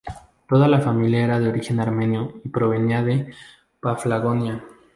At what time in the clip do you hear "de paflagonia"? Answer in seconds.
3.03-4.63